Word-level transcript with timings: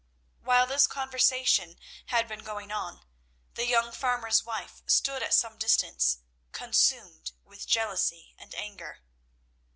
'"While 0.49 0.65
this 0.65 0.87
conversation 0.87 1.77
had 2.07 2.27
been 2.27 2.39
going 2.43 2.71
on, 2.71 3.03
the 3.53 3.67
young 3.67 3.91
farmer's 3.91 4.43
wife 4.43 4.81
stood 4.87 5.21
at 5.21 5.35
some 5.35 5.59
distance, 5.59 6.21
consumed 6.51 7.33
with 7.43 7.67
jealousy 7.67 8.33
and 8.39 8.55
anger. 8.55 9.03